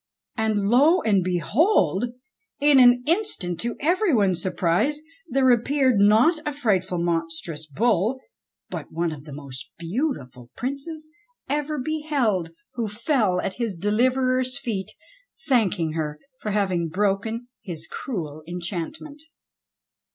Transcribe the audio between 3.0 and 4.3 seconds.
instant, to every